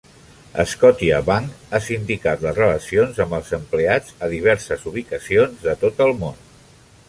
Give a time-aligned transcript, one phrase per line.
[0.69, 6.45] Scotiabank ha sindicat les relacions amb els empleats a diverses ubicacions de tot el món.